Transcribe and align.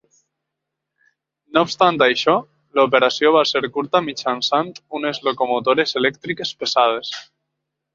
No 1.57 1.63
obstant 1.67 1.99
això, 2.07 2.35
l'operació 2.81 3.35
va 3.37 3.45
ser 3.53 3.63
curta 3.77 4.03
mitjançant 4.09 4.75
unes 5.03 5.25
locomotores 5.31 5.99
elèctriques 6.05 6.59
pesades. 6.65 7.19